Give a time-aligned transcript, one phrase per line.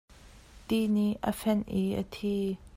[0.67, 2.35] Ti nih a fenh i a thi.